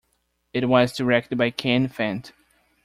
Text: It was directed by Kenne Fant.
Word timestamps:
It 0.53 0.67
was 0.67 0.97
directed 0.97 1.37
by 1.37 1.51
Kenne 1.51 1.87
Fant. 1.87 2.31